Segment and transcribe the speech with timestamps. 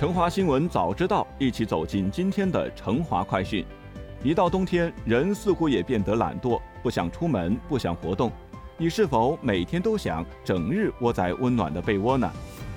[0.00, 3.62] 成华新闻早知道，一起走进今天的成华快讯。
[4.22, 8.32] 一到冬天，人似乎也变得懒惰，不想出门，不想活动。
[8.78, 12.32] 你是否每天都想整日窝在温暖的被窝呢？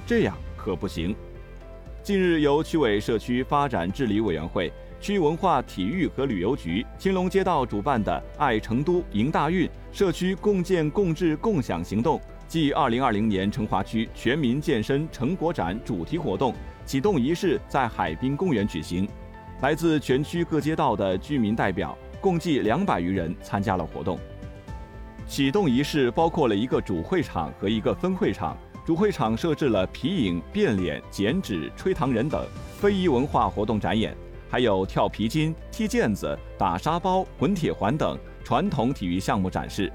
[0.06, 1.16] 这样可不行。
[2.04, 4.70] 近日，由区委社区发展治理委员会、
[5.00, 12.20] 区文化体育和旅游局、青龙街道主办的“爱成都，迎大运”社区共建共治共享行动
[12.50, 16.54] 暨2020年成华区全民健身成果展主题活动
[16.86, 19.08] 启动仪式在海滨公园举行。
[19.62, 24.20] 来自全区各街道的居民代表共计两百余人参加了活动。
[25.26, 28.58] 启动仪式包括了一个主会场和一个分会场。
[28.86, 32.46] 主会场设置了皮影、变脸、剪纸、吹糖人等
[32.78, 34.14] 非遗文化活动展演，
[34.50, 39.90] 还有跳皮筋、踢毽子、打沙包、滚铁环等传统体育项目展示，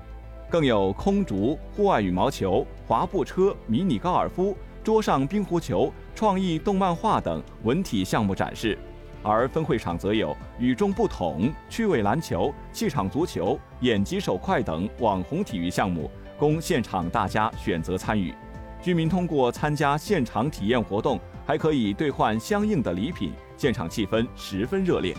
[0.49, 8.79] 更有空竹、户外羽毛球、滑步车、迷你高尔夫、桌上冰壶球、创意动漫画等文体项目展示。
[9.23, 18.33] 而分会场则有与众不同、趣味篮球、气场足球、眼疾手快等网红体育项目，供现场大家选择参与。
[18.81, 25.15] 居民通过参加现场体验活动，还可以兑换相应的礼品，现场气氛十分热烈。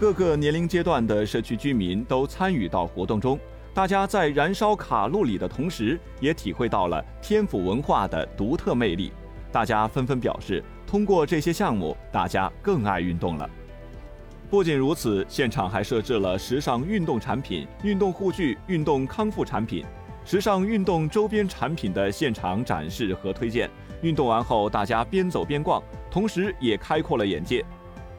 [0.00, 3.38] 各个年龄阶段的社区居民都参与到活动中，
[3.74, 9.12] 大家在燃烧卡路里的同时，也体会到了天府文化的独特魅力。
[9.50, 10.62] 大家纷纷表示。
[10.84, 13.48] 通过这些项目，大家更爱运动了。
[14.50, 19.86] 不仅如此，现场还设置了时尚运动产品、运动护具、运动康复产品、
[20.22, 23.70] 时尚运动周边产品的现场展示和推荐。
[24.02, 27.64] 运动完后，大家边走边逛，同时也开阔了眼界。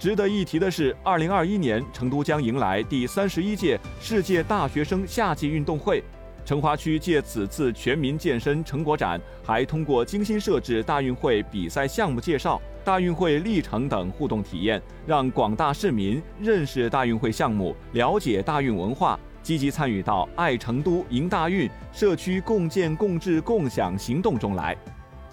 [0.04, 6.04] 值得一提的是，二零二一年成都将迎来第三十一届世界大学生夏季运动会。
[6.44, 24.76] 成华区借此次全民健身成果展，还通过精心设置大运会比赛项目介绍、大运会历程等互动体验，让广大市民认识大运会项目、了解大运文化，积极参与到“爱成都，迎大运”社区共建共治共享行动中来。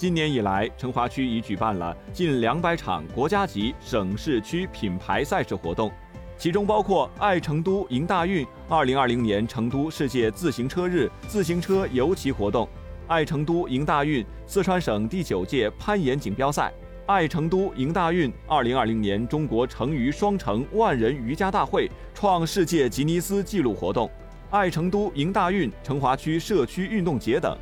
[0.01, 5.93] 今年以来，成华区已举办了近两百场国家级、省市区品牌赛事活动。
[6.39, 12.67] 其中包括“爱成都，迎大运”、二零二零年成都世界自行车日自行车游骑活动、
[13.09, 16.73] “爱成都，迎大运”四川省第九届攀岩锦标赛、
[17.05, 24.11] “爱成都，迎大运”二零二零年中国成渝双城万人瑜伽大会创世界吉尼斯纪录活动、
[24.49, 27.55] “爱成都，迎大运”成华区社区运动节等。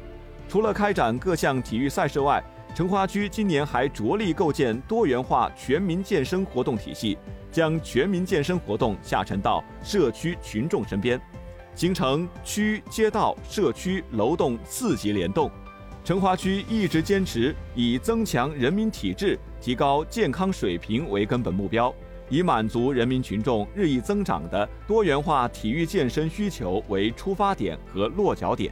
[0.48, 2.42] 除了开展各项体育赛事外，
[2.74, 7.18] 成华区今年还着力构建多元化全民健身活动体系。
[7.50, 11.18] 将全民健身活动下沉到社区群众身边，
[11.74, 15.50] 形成区、街道、社区楼栋四级联动。
[16.04, 21.92] 成华区一直坚持以增强人民体质、提高健康水平为根本目标，
[22.28, 28.70] 以满足人民群众日益增长的多元化体育健身需求为出发点和落脚点，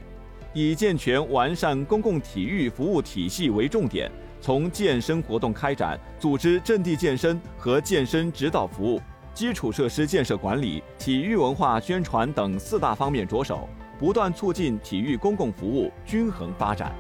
[0.58, 4.10] 以健全完善公共体育服务体系为重点。
[4.40, 8.98] 从健身活动开展、组织阵地健身和健身指导服务、
[9.34, 13.68] 基础设施建设管理、体育文化宣传等四大方面着手，
[13.98, 16.90] 不断促进体育公共服务均衡发展。